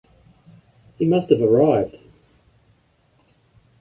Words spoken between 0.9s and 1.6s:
He must have